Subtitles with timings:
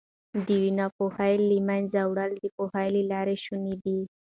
[0.47, 3.99] د ناپوهۍ له منځه وړل د پوهې له لارې شوني دي.